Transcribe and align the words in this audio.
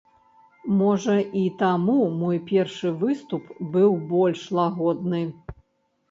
Можа 0.77 1.15
і 1.41 1.41
таму 1.59 1.97
мой 2.21 2.39
першы 2.51 2.93
выступ 3.01 3.51
быў 3.75 3.91
больш 4.13 4.47
лагодны. 4.61 5.21